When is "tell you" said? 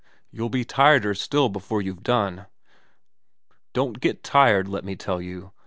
4.95-5.51